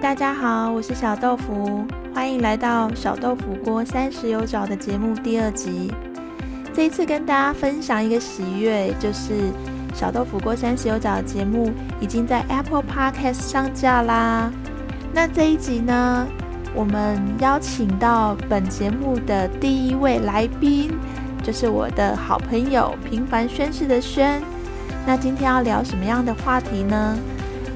[0.00, 1.84] 大家好，我是小豆腐，
[2.14, 5.92] 欢迎来到小豆腐锅三十有找的节目第二集。
[6.72, 9.50] 这一次跟大家分享一个喜悦，就是
[9.92, 14.52] 小豆腐锅三十有找的节目已经在 Apple Podcast 上架啦。
[15.12, 16.26] 那这一集呢，
[16.76, 20.92] 我们邀请到本节目的第一位来宾，
[21.42, 24.40] 就是我的好朋友平凡宣誓的宣。
[25.04, 27.18] 那今天要聊什么样的话题呢？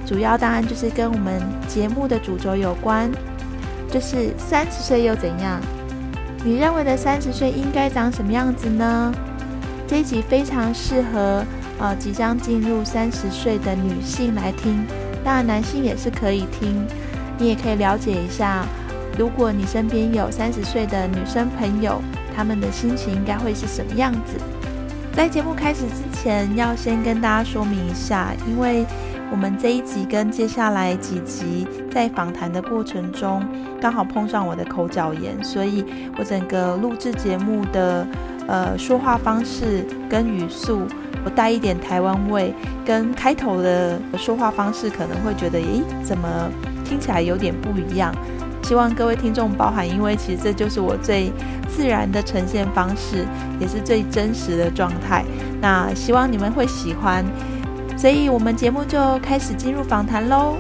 [0.04, 3.10] 主要当然就是跟我们节目的主轴有关，
[3.90, 5.60] 就是三十岁又怎样？
[6.44, 9.12] 你认为的三十岁应该长什么样子呢？
[9.86, 11.44] 这一集非常适合
[11.78, 14.84] 呃即将进入三十岁的女性来听，
[15.24, 16.84] 当然男性也是可以听，
[17.38, 18.66] 你也可以了解一下，
[19.16, 22.02] 如果你身边有三十岁的女生朋友，
[22.34, 24.36] 她们的心情应该会是什么样子？
[25.12, 28.84] 在节目开始之前，要先跟大家说明一下，因为。
[29.32, 33.42] 我们这一集跟接下来几集在访谈的过程中，
[33.80, 35.82] 刚好碰上我的口角炎，所以
[36.18, 38.06] 我整个录制节目的
[38.46, 40.82] 呃说话方式跟语速，
[41.24, 46.28] 我带一点台湾味，跟开头的说话方式可能会觉得，咦，怎么
[46.84, 48.14] 听起来有点不一样？
[48.62, 51.32] 希望各位听众包涵，因为其实这就是我最
[51.66, 53.26] 自然的呈现方式，
[53.58, 55.24] 也是最真实的状态。
[55.58, 57.24] 那希望你们会喜欢。
[58.02, 60.56] 所以，我们节目就开始进入访谈喽。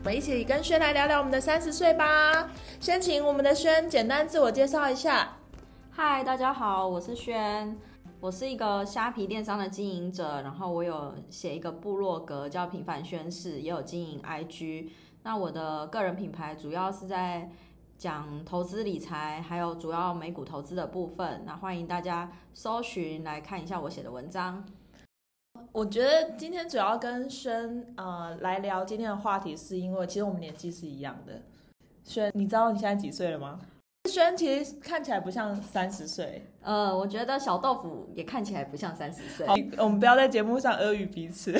[0.00, 2.50] 我们一起跟轩来聊聊我们的三十岁吧。
[2.78, 5.38] 先请我们的轩简单自我介绍一下。
[5.90, 7.74] 嗨，大家好，我是轩，
[8.20, 14.90] 我是一个虾皮电商的经营者，然后我有写一个部落格叫平凡宣誓，也有经营 IG。
[15.22, 17.48] 那我的个人品牌主要是在。
[18.04, 24.62] 讲投资理财，还有主要美股投资的部分，那欢迎大家搜寻来看一下我写的文章。
[25.72, 31.40] 我觉得今天主要跟轩呃来聊今天的话题，是因为其实我们年纪是一样的。
[32.04, 33.58] 轩，你知道你现在几岁了吗？
[34.10, 36.46] 轩其实看起来不像三十岁。
[36.60, 39.46] 呃，我觉得小豆腐也看起来不像三十岁。
[39.78, 41.58] 我们不要在节目上阿谀彼此。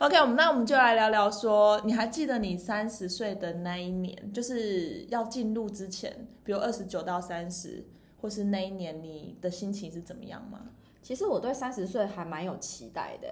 [0.00, 7.84] OK，我们那我们就来聊聊，说你还记得你三十岁的那一年，就是要进入之前，比如二十九到三十，
[8.18, 10.70] 或是那一年你的心情是怎么样吗？
[11.02, 13.28] 其实我对三十岁还蛮有期待的，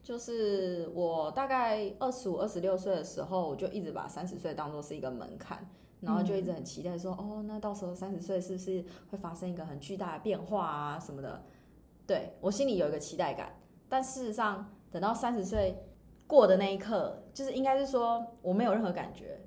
[0.00, 5.68] 就是我大概二十五、二十六岁的时候，我就一直把三十岁当做是一个门槛，
[6.00, 11.42] 然后就一直很期待说，哦，那到时候三十岁是不是会发生一个很巨大的变化啊什么的？
[12.06, 13.52] 对我心里有一个期待感，
[13.88, 15.76] 但事实上等到三十岁。
[16.28, 19.40] 过的那一刻，就是应该是说我没有任何感觉，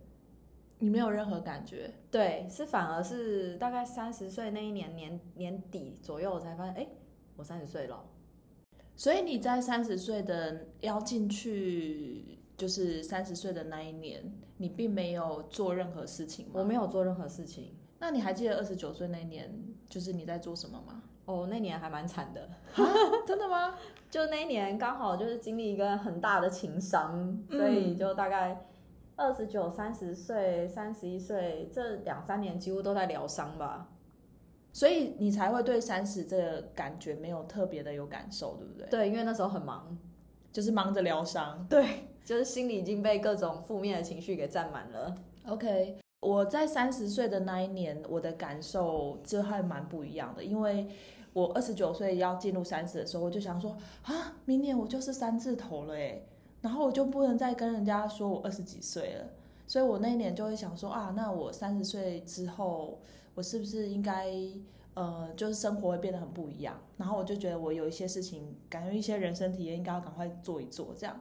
[0.80, 6.88] 你没有任何感觉，对，是反而是大概三十岁那一年年年底左右，我才发现，哎，
[7.38, 8.03] 我三十岁了。
[8.96, 14.22] 所以你在三十岁的要进去，就是三十岁的那一年，
[14.58, 16.53] 你并没有做任何事情吗？
[16.56, 17.75] 我没有做任何事情。
[18.00, 19.53] 那你还记得二十九岁那一年，
[19.88, 21.03] 就是你在做什么吗？
[21.31, 22.50] 哦，那年还蛮惨的，
[23.25, 23.75] 真的吗？
[24.12, 28.66] 就那一年刚好就是经历一个很大的情伤，所以就大概
[29.16, 33.88] 二十九、三十岁、三十一岁这两三年几乎都在疗伤吧，
[34.74, 38.88] 所以你才会对三十这个感觉没有特别的有感受，对不对？
[38.90, 39.97] 对，因为那时候很忙，
[40.52, 45.16] 就是忙着疗伤，对，就是心里已经被各种负面的情绪给占满了。
[45.47, 45.97] OK。
[46.22, 50.88] 我在三十岁的那一年，我的感受就还蛮不一样的，因为
[51.34, 56.25] 我二十九岁要进入三十的时候，我就想说啊，明年我就是三字头了诶，
[56.62, 59.25] 然后我就不能再跟人家说我二十几岁了，
[59.66, 63.00] 所以我那一年就会想说啊，那我三十岁之后，
[63.34, 64.30] 我是不是应该
[64.94, 66.78] 呃，就是生活会变得很不一样？
[66.97, 71.18] 然后我就觉得我有一些事情，感觉一些人生体验应该要赶快做一做，这样。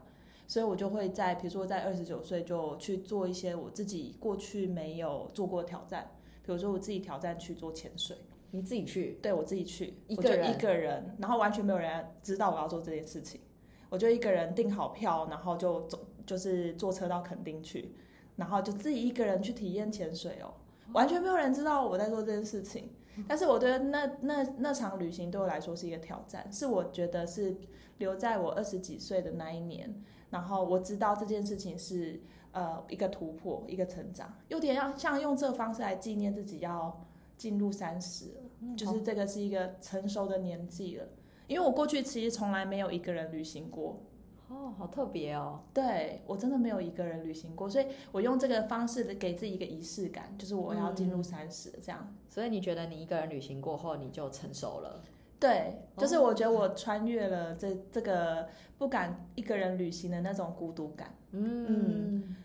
[0.48, 6.10] 所以我就会在，比如说在二十九岁就去做一些我自己过去没有做过挑战，
[6.44, 8.16] 比如说我自己挑战去做潜水，
[8.50, 9.18] 你自己去？
[9.22, 13.40] 对我自己去，一个人，一个人，然后完全没有人知道我要做这件事情，
[13.88, 17.94] 我就一个人订好票，然后就走，就是坐车到垦丁去，
[18.36, 20.54] 然后就自己一个人去体验潜水哦，
[20.92, 22.90] 完全没有人知道我在做这件事情，
[23.28, 27.56] 但是我觉得那那那场旅行对我来说是一个挑战，是我觉得是
[27.98, 30.02] 留在我二十几岁的那一年。
[30.30, 32.20] 然后我知道这件事情是
[32.52, 37.04] 呃一个突破，一个成长，有点要像用这个方式来纪念自己要
[37.40, 41.08] 进入三十了，就是这个是一个成熟的年纪了。
[41.46, 44.02] 因为我过去其实从来没有一个人旅行过，
[44.48, 45.62] 哦，好特别哦。
[45.72, 52.14] 对我真的没有一个人旅行过，所以我用这个方式的给自己一个仪式感，就是我要进入三十这样。
[52.28, 55.02] 所以你觉得你一个人旅行过后你就成熟了？
[55.40, 58.46] 对，就是我觉得我穿越了这这个
[58.76, 61.16] 不敢一个人旅行的那种孤独感。
[61.30, 62.36] 嗯，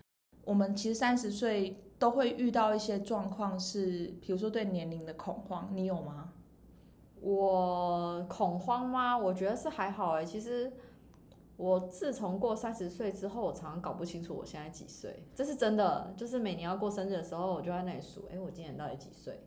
[0.46, 6.32] 我们其实三十岁都会遇到一些状况，是比如说对年龄的恐慌，你有吗？
[7.20, 9.16] 我恐慌吗？
[9.16, 10.24] 我觉得是还好哎。
[10.24, 10.72] 其实
[11.56, 16.12] 我自从过三十岁之后，我常常搞不清楚我现在几岁，这是真的。
[16.16, 19.40] 就是每年要过生日的时候，我就在那里数，哎，我今年到底几岁？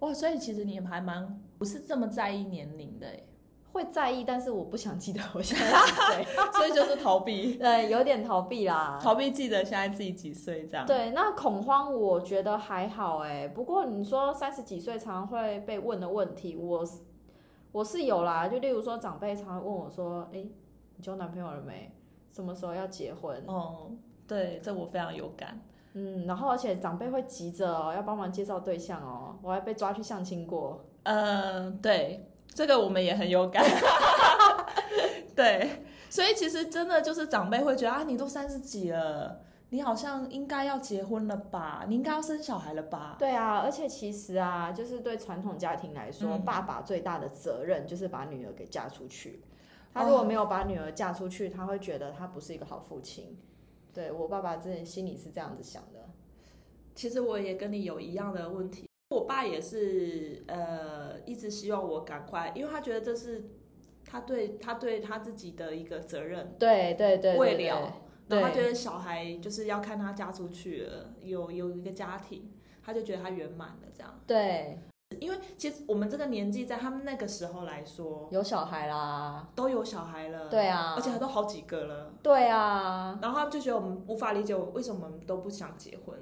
[0.00, 3.22] 哇，所以其实你还蛮不是这么在意年龄的哎。
[3.72, 7.54] 会在意，但是我不想记得我现在几岁， 所以就是逃避。
[7.54, 10.84] 对，有点逃避啦，逃避记得现在自己几岁这样。
[10.86, 13.46] 对，那恐慌我觉得还好哎。
[13.48, 16.84] 不过你说三十几岁常常会被问的问题，我
[17.72, 18.48] 我是有啦。
[18.48, 20.44] 就例如说长辈常常问我说：“哎，
[20.96, 21.92] 你交男朋友了没？
[22.32, 23.92] 什么时候要结婚？”哦，
[24.26, 25.60] 对，这我非常有感。
[25.92, 29.36] 嗯，然后而且长辈会急着哦，要帮忙介绍对象哦。
[29.42, 30.84] 我还被抓去相亲过。
[31.04, 32.26] 嗯，对。
[32.54, 33.64] 这个我们也很有感，
[35.34, 43.16] 对，所以其实真的就是长辈会觉得啊，你都三十几了，你好像应该要结婚了吧，你应该要生小孩了吧？
[43.18, 49.42] 对啊，而且其实啊，就是对传统家庭来说，爸爸最大的责任就是把女儿给嫁出去。
[49.94, 53.38] 他如果没有把女儿嫁出去，他会觉得他不是一个好父亲。
[53.94, 56.10] 对我爸爸之前心里是这样子想的。
[56.94, 58.89] 其实我也跟你有一样的问题。
[59.10, 63.42] 我爸也是，呃，一直希望我赶快，因为他觉得这是
[64.04, 67.92] 他对他对他自己的一个责任，对对对，为了，
[68.28, 72.52] 然后他觉得小孩就是要看他嫁出去了，有有一个家庭，
[72.84, 74.20] 他就觉得他圆满了这样。
[74.28, 74.78] 对，
[75.18, 86.16] 因为其实我们这个年纪，在他们那个时候来说，有小孩啦，都有小孩了，对啊，而且还都好几个了，对啊，然后他就觉得我们无法理解为什么我们都不想结婚。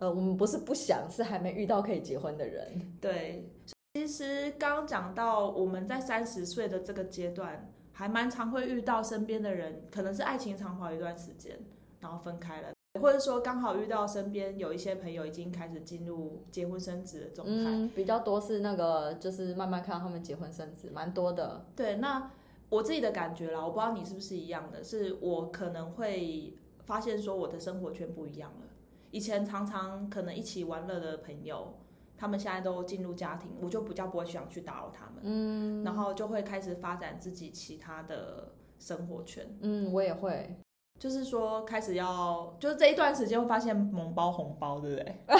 [0.00, 2.92] 呃，我们不是不想，是还没遇到可以结婚的人。
[3.00, 3.48] 对，
[3.94, 11.56] 其实刚刚讲到我们在三十岁的这个阶段，还蛮常会遇到身边的人，可能是爱情长跑一段时间，
[12.00, 17.52] 然后分开了，或者说刚好遇到身边有一些朋友已经开始进入结婚生子的状态。
[17.54, 21.64] 嗯，比较多是那个，就是慢慢看到他们结婚生子，蛮多的。
[21.76, 22.32] 对，那
[22.68, 26.52] 我自己的感觉啦，我不知道你是不是一样的，是我可能会
[26.84, 28.66] 发现说我的生活圈不一样了。
[29.14, 31.72] 以前常常可能一起玩乐的朋友，
[32.16, 40.56] 他们现在都进入家庭，我就比较不会想去打扰他们，嗯，然后就会开始发展自己其他的生活圈，嗯，我也会。
[41.04, 45.14] 就是说，开始要，就是这一段时间会发现萌包红包，对不对？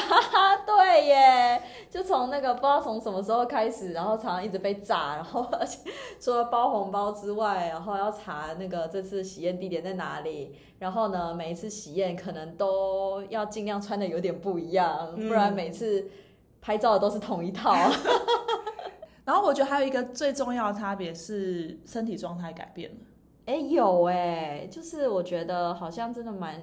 [0.66, 5.90] 对耶，就从那个不知道从什么时候开始，然后常常一直被炸，然后 而且
[6.20, 16.10] 除了包红包之外，然后要查那个这次喜宴地点在哪里，然后呢，每一次喜宴可能都要尽量穿的有点不一样，不然每次
[16.60, 17.74] 拍照的都是同一套。
[19.24, 22.96] 然后我觉得还有一个最重要的差别是身体状态改变了。
[23.46, 26.62] 哎，有哎，就是我觉得好像真的蛮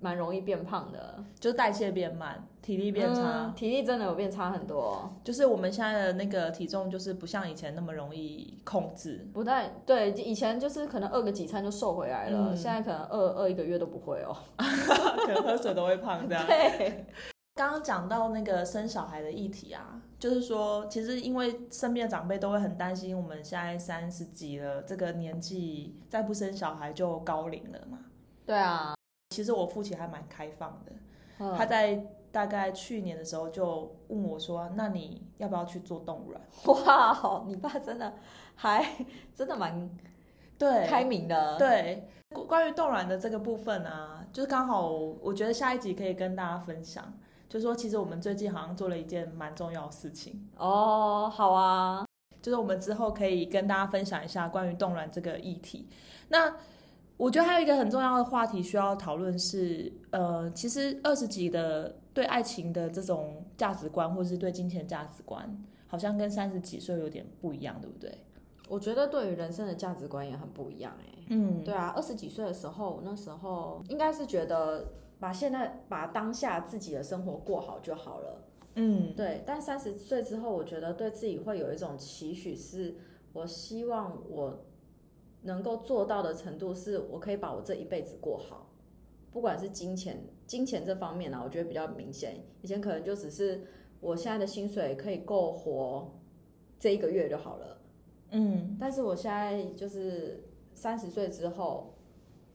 [0.00, 5.10] 蛮容易变胖的，就代谢变慢，体力变差，体力真的有变差很多。
[5.24, 9.28] 就是我们现在的那个体重，就是不像以前那么容易控制。
[9.32, 16.44] 不太对，以前就是可能饿个几餐就瘦回来了，现在可能饿饿一个月都不会哦， 可能喝水都会胖这样。
[16.48, 17.06] 对。
[17.60, 27.98] 刚刚讲到那个生小孩的议题啊，就是说，其实因为身边的长辈都会很担心，我们现在三十几了，这个年纪再不生小孩就高龄了嘛。
[28.46, 28.94] 对啊，
[29.28, 38.14] 其实我父亲还蛮开放的，他在大概去年的时候就问我说：“那你要不要去做冻卵？”哇，你爸真的
[38.54, 38.82] 还
[39.34, 39.90] 真的蛮
[40.56, 41.58] 对开明的。
[41.58, 42.08] 对，
[42.48, 47.12] 关于冻卵的这个部分啊，就是刚好我觉得下一集可以跟大家分享。
[47.50, 52.06] 就说其实我们最近好像做了一件蛮重要的事情哦，好啊，
[52.40, 55.88] 就是我们之后可以跟大家分享一下关于冻卵这个议题。
[56.28, 56.54] 那
[57.16, 68.16] 我觉得还有一个很重要的话题需要讨论是，呃，其实二十几的对爱情的这种价值观，或是对金钱价值观，好像跟三十几岁有点不一样，对不对？
[68.68, 74.86] 我觉得对于人生的价值观也很不一样，哎，嗯，对啊，二十几岁的时候，那时候应该是觉得。
[75.20, 78.42] 把现在把当下自己的生活过好就好了，
[78.76, 79.42] 嗯，对。
[79.44, 82.96] 但三十岁之后，我觉得对自己会有一种期许，是
[83.34, 84.64] 我希望我
[85.42, 88.70] 能够做到的程度，是我可以把我这一辈子过好，
[89.30, 92.42] 不管是金钱金钱这方面呢，我觉得比较明显。
[92.62, 93.62] 以前可能就只是
[94.00, 96.18] 我现在的薪水可以够活
[96.78, 97.78] 这一个月就好了，
[98.30, 98.74] 嗯。
[98.80, 101.94] 但是我现在就是三十岁之后。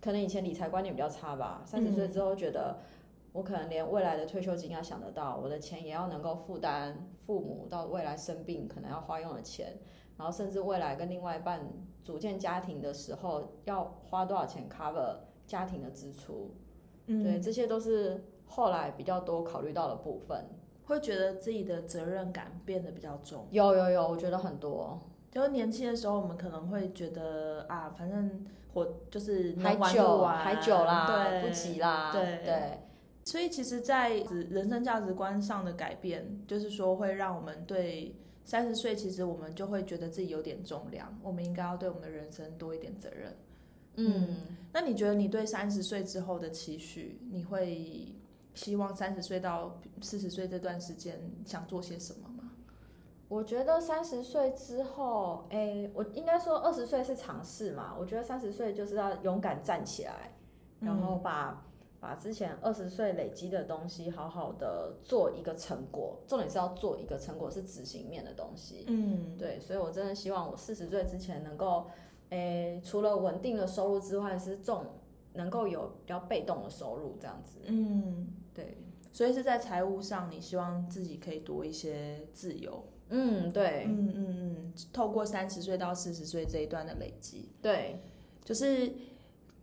[0.05, 2.77] 可能以前理财观念比较差吧，三十岁之后觉得
[3.33, 9.79] 我可能连未来的退休金要想得到，我的钱也要能够负担父母到未来生病可能要花用的钱，
[10.15, 11.67] 然后甚至未来跟另外一半
[12.03, 15.15] 组建家庭的时候，要花多少钱 cover
[15.47, 16.51] 家庭的支出，
[17.07, 20.45] 嗯对，这些都是后来比较多考虑到的部分。
[20.85, 23.47] 会觉得自己的责任感变得比较重。
[23.49, 24.99] 有有有，我觉得很多，
[25.35, 32.79] 就是年轻的时候，我们可能会觉得啊，反正活就是还能玩就久玩，还久啦，对，不急啦，对对。
[33.25, 34.11] 所以其实，在
[34.49, 38.15] 人生价值观上的改变，就是说会让我们对
[38.45, 43.35] 三十岁，其实我们就会觉得自己有点重量，我们应该要对我们的人生多一点责任。
[43.95, 44.37] 嗯，
[44.71, 48.07] 那你觉得你对三十岁之后的期许，你会
[48.53, 52.34] 希望三十岁到四十岁这段时间想做些什么吗？
[53.27, 60.31] 我觉得三十岁之后，哎，我应该说二十岁是尝试嘛，我觉得三十岁就是要勇敢站起来，
[60.79, 61.61] 然后把。
[61.97, 68.85] 把之前二十岁累积的东西好好的做一个成果，重点是要做一个成果是执行面的东西。
[68.87, 71.87] 嗯，对，所以我真的希望我四十岁之前能够，
[72.29, 74.85] 诶，除了稳定的收入之外，是重
[75.33, 77.61] 能够有比较被动的收入这样子。
[77.65, 78.77] 嗯，对，
[79.11, 82.83] 所以是在财务上，你希望自己可以多一些自由。
[83.09, 87.99] 嗯，对，嗯嗯嗯，透过三十岁到四十岁这一段的累积，对，
[88.43, 88.91] 就是。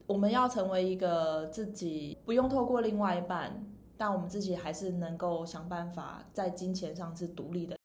[0.08, 3.64] 我们要成为一个自己不用透过另外一半，
[3.96, 7.76] 但我们自己还是能够想办法在金钱上是独立的。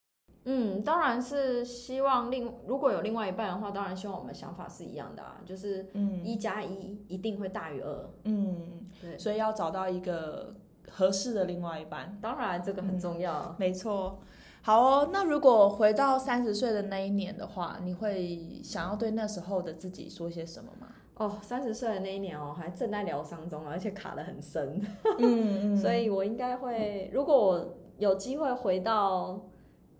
[0.43, 8.09] 嗯，当然是希望另如果有另外一半的话，当然希望我们想法是一样的啊，就是嗯一加一一定会大于二。
[8.23, 10.55] 嗯，对，所以要找到一个
[10.89, 13.55] 合适的另外一半，当然这个很重要。
[13.59, 14.19] 没错。
[14.67, 20.89] 好哦，那如果回到三十岁的那一年的话，你会想要对那时候的自己说些什么吗？
[21.15, 24.81] 哦，三十岁的那一年哦，还正在疗伤中，而且卡得很深，
[25.19, 29.39] 嗯嗯， 所以我应该会，如果我有机会回到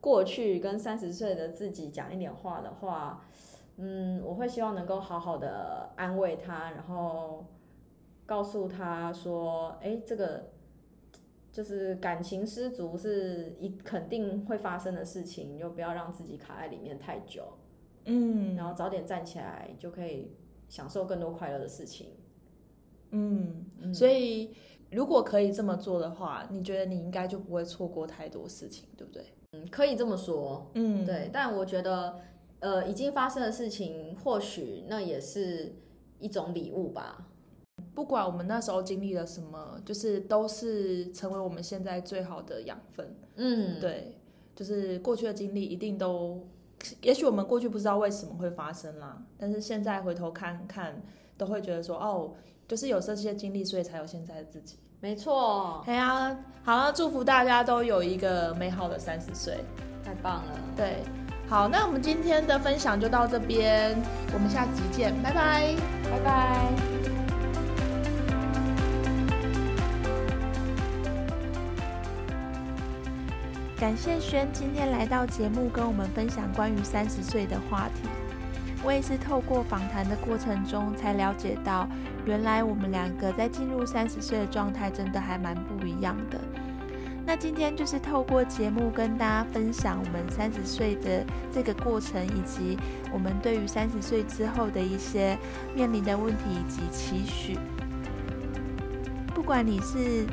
[0.02, 3.22] 过去跟三十岁的自己讲一点话的话，
[3.78, 7.46] 嗯，我会希望能够好好的安慰他，然后
[8.26, 10.44] 告诉他说，哎，这个
[11.58, 17.44] 就是感情失足是一肯定会发生的事情，你就不要让自己卡在里面太久，
[18.06, 20.32] 嗯，然后早点站起来就可以。
[20.70, 22.08] 享受更多快乐的事情，
[23.12, 24.54] 嗯，所以
[24.92, 29.24] 如果可以这么做的话，你觉得你应该就不会错过太多事情，对不对？
[29.54, 31.30] 嗯，可以这么说，嗯，对。
[31.32, 32.20] 但我觉得，
[32.60, 35.74] 呃，已经发生的事情，或许那也是
[36.20, 37.30] 一种礼物吧。
[37.98, 43.18] 不管我们那时候经历了什么，就是都是成为我们现在最好的养分。
[43.38, 44.16] 嗯，对，
[44.56, 46.46] 就是过去的经历一定都。
[47.02, 51.02] 也许我们过去不知道为什么会发生啦，但是现在回头看看，
[51.40, 52.36] 都会觉得说，哦，
[52.68, 54.78] 就是有这些经历，所以才有现在的自己。
[55.00, 55.84] 没错。
[55.88, 59.58] 哎呀，好了，祝福大家都有一个美好的三十岁，
[60.06, 60.52] 太棒了。
[60.76, 60.98] 对，
[61.50, 64.00] 好，那我们今天的分享就到这边，
[64.36, 65.76] 我们下集见，拜拜，
[66.12, 67.07] 拜拜。
[73.80, 78.10] 感谢轩今天来到节目，跟我们分享关于三十岁的话题。
[78.84, 81.88] 我也是透过访谈的过程中，才了解到，
[82.26, 86.40] 原来我们两个在进入三十岁的状态，真的还蛮不一样的。
[87.24, 92.76] 那今天就是透过节目跟大家分享我们三十岁的这个过程，以及
[93.14, 95.38] 我们对于三十岁之后的一些
[95.76, 97.60] 面临的问题以及期许。
[99.36, 100.26] 不管你是。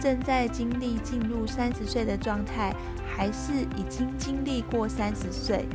[0.00, 2.74] 正在经历进入三十岁的状态，
[3.06, 5.66] 还是已经经历过三十岁？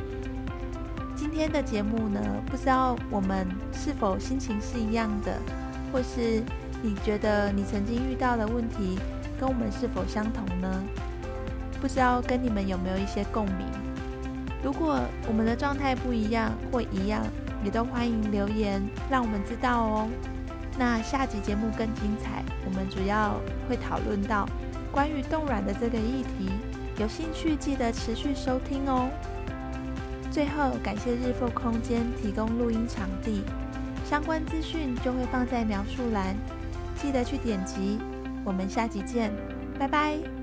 [1.14, 5.38] 今天的节目呢，不知道我们是否心情是一样的，
[5.92, 6.42] 或是
[6.82, 8.98] 你觉得你曾经遇到的问题
[9.38, 10.84] 跟我们是否相同呢？
[11.80, 13.66] 不知道跟你们有没有一些共鸣？
[14.62, 17.24] 如果我们的状态不一样或一样，
[17.62, 20.08] 也都欢迎留言让我们知道哦。
[20.78, 24.46] 那下集节目更精彩，我们主要会讨论到
[24.92, 26.50] 关于冻卵的这个议题，
[26.98, 29.08] 有兴趣记得持续收听哦。
[30.30, 33.42] 最后感谢日复空间提供录音场地，
[34.04, 36.36] 相关资讯就会放在描述栏，
[37.00, 37.98] 记得去点击。
[38.44, 39.32] 我们下集见，
[39.78, 40.35] 拜拜。